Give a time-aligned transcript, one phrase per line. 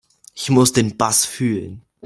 [0.33, 1.85] Ich muss den Bass fühlen.